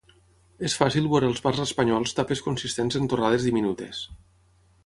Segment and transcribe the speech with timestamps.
[0.69, 4.05] És fàcil veure als bars espanyols tapes consistents en torrades diminutes.